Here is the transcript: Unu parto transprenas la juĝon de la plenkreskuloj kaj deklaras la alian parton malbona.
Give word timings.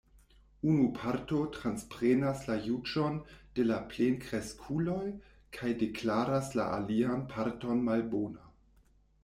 Unu 0.69 0.85
parto 0.99 1.41
transprenas 1.57 2.41
la 2.51 2.55
juĝon 2.69 3.19
de 3.59 3.67
la 3.73 3.77
plenkreskuloj 3.93 5.05
kaj 5.59 5.73
deklaras 5.85 6.53
la 6.61 6.69
alian 6.81 7.25
parton 7.37 7.89
malbona. 7.91 8.51